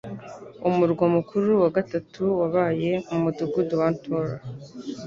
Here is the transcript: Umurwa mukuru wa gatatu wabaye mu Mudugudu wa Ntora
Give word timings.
Umurwa 0.69 1.05
mukuru 1.15 1.49
wa 1.61 1.69
gatatu 1.77 2.23
wabaye 2.39 2.91
mu 3.09 3.17
Mudugudu 3.23 3.73
wa 3.81 3.87
Ntora 3.95 4.35